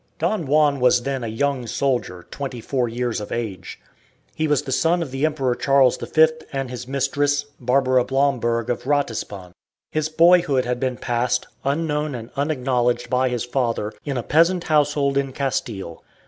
Don 0.17 0.47
Juan 0.47 0.79
was 0.79 1.03
then 1.03 1.23
a 1.23 1.27
young 1.27 1.67
soldier, 1.67 2.25
twenty 2.31 2.59
four 2.59 2.89
years 2.89 3.21
of 3.21 3.31
age. 3.31 3.79
He 4.33 4.47
was 4.47 4.63
the 4.63 4.71
son 4.71 5.03
of 5.03 5.11
the 5.11 5.27
Emperor 5.27 5.53
Charles 5.53 5.95
V 5.97 6.27
and 6.51 6.71
his 6.71 6.87
mistress, 6.87 7.43
Barbara 7.59 8.03
Blomberg 8.03 8.71
of 8.71 8.87
Ratisbon. 8.87 9.51
His 9.91 10.09
boyhood 10.09 10.65
had 10.65 10.79
been 10.79 10.97
passed, 10.97 11.45
unknown 11.63 12.15
and 12.15 12.31
unacknowledged 12.35 13.11
by 13.11 13.29
his 13.29 13.45
father, 13.45 13.93
in 14.03 14.17
a 14.17 14.23
peasant 14.23 14.63
household 14.63 15.19
in 15.19 15.33
Castille. 15.33 16.01